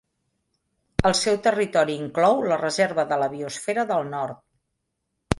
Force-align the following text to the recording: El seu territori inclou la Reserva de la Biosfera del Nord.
El 1.09 1.13
seu 1.17 1.35
territori 1.47 1.97
inclou 2.05 2.41
la 2.51 2.57
Reserva 2.61 3.05
de 3.11 3.19
la 3.25 3.27
Biosfera 3.35 3.83
del 3.93 4.09
Nord. 4.15 4.41